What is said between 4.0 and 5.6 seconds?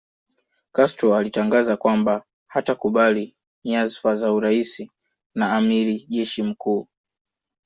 za urais na